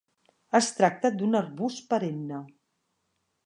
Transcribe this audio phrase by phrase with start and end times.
[0.59, 2.41] Es tracta d'un arbust perenne.